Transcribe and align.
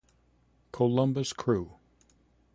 Columbus 0.71 1.31
Crew 1.31 1.75